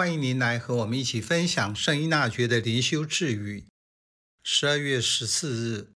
[0.00, 3.66] 欢迎您来和我们一起分享圣依纳爵的灵修智语。
[4.42, 5.88] 十二月十四日，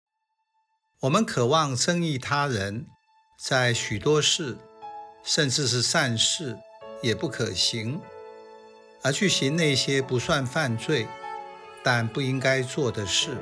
[1.00, 2.84] 我们渴望增益他人，
[3.42, 4.58] 在许多事，
[5.24, 6.58] 甚至是善事，
[7.02, 7.98] 也不可行，
[9.02, 11.06] 而去行那些不算犯罪，
[11.82, 13.38] 但不应该做的事。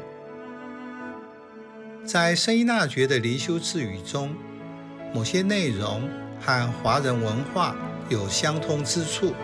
[2.07, 4.33] 在圣依纳爵的灵修智语中，
[5.13, 6.09] 某些内容
[6.41, 7.75] 和华人文化
[8.09, 9.35] 有相通之处。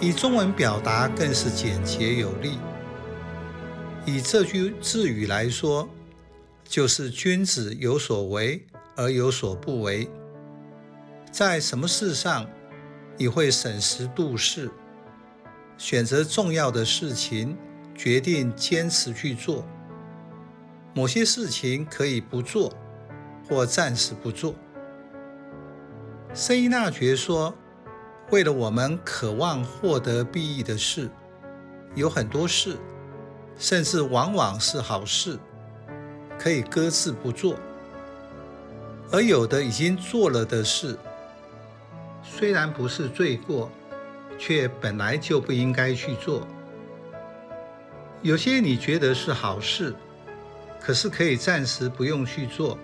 [0.00, 2.58] 以中文表达更是简洁有力。
[4.04, 5.88] 以这句字语来说，
[6.64, 10.10] 就是君子有所为而有所不为。
[11.30, 12.46] 在什么事上，
[13.16, 14.70] 你会审时度势，
[15.78, 17.56] 选择重要的事情，
[17.94, 19.64] 决定坚持去做。
[20.92, 22.72] 某些事情可以不做，
[23.48, 24.54] 或暂时不做。
[26.34, 27.54] 圣依纳爵说，
[28.30, 31.08] 为了我们渴望获得利益的事，
[31.94, 32.76] 有很多事，
[33.58, 35.38] 甚至往往是好事，
[36.38, 37.54] 可以搁置不做；
[39.12, 40.98] 而有的已经做了的事，
[42.22, 43.70] 虽然不是罪过，
[44.38, 46.46] 却本来就不应该去做。
[48.22, 49.94] 有些你觉得是好事，
[50.80, 52.78] 可是可以暂时不用去做，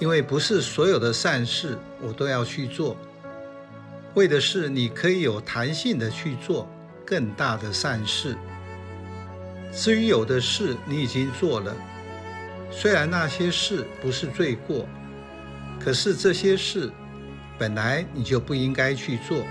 [0.00, 2.96] 因为不是所有的善事我都要去做。
[4.14, 6.68] 为的是你可以有弹性的去做
[7.06, 8.36] 更大的善事。
[9.72, 11.74] 至于有的事你已经做了，
[12.70, 14.86] 虽然那些事不是罪过，
[15.80, 16.92] 可是这些事
[17.58, 19.44] 本来你就不应该去做，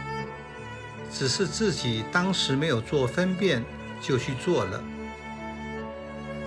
[1.12, 3.64] 只是自己当时没有做分辨
[4.00, 4.84] 就去做了。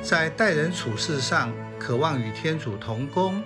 [0.02, 3.42] 在待人处事上，渴望与天主同工，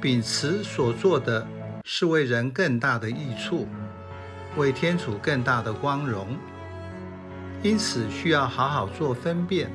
[0.00, 1.46] 秉持所做的
[1.84, 3.66] 是为人更大的益处。
[4.56, 6.36] 为天主更大的光荣，
[7.62, 9.70] 因此需要好好做分辨。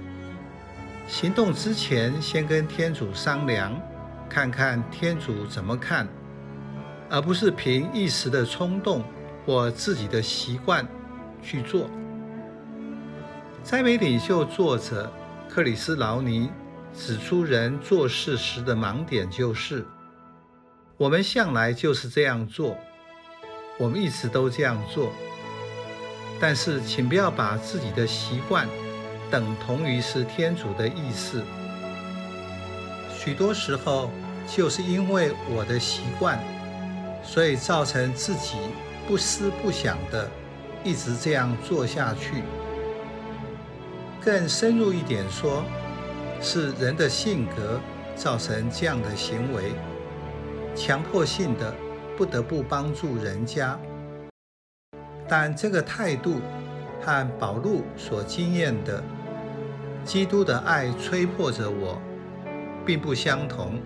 [1.07, 3.73] 行动之前，先跟天主商量，
[4.29, 6.07] 看看天主怎么看，
[7.09, 9.03] 而不是凭一时的冲动
[9.45, 10.87] 或自己的习惯
[11.41, 11.89] 去做。
[13.63, 15.11] 摘莓领袖作者
[15.49, 16.49] 克里斯劳尼
[16.93, 19.85] 指出，人做事时的盲点就是，
[20.95, 22.77] 我们向来就是这样做。
[23.79, 25.13] 我们一直都这样做，
[26.37, 28.67] 但是请不要把自己的习惯
[29.31, 31.41] 等同于是天主的意思。
[33.17, 34.11] 许多时候
[34.45, 36.37] 就是因为我的习惯，
[37.23, 38.57] 所以造成自己
[39.07, 40.29] 不思不想的
[40.83, 42.43] 一直这样做下去。
[44.21, 45.63] 更深入一点说，
[46.41, 47.79] 是人的性格
[48.13, 49.71] 造成这样的行为，
[50.75, 51.73] 强迫性的。
[52.19, 53.79] 不得不帮助人家，
[55.25, 56.41] 但这个态度
[56.99, 59.01] 和保禄所经验的
[60.03, 61.97] 基督的爱催迫着我，
[62.85, 63.79] 并不相同。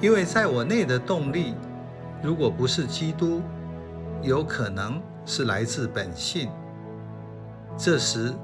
[0.00, 1.54] 因为在我内的动力，
[2.20, 3.42] 如果不是基督，
[4.20, 6.50] 有可能是来自本性，
[7.76, 8.34] 这时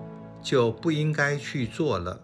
[0.40, 2.20] 就不应该去做了。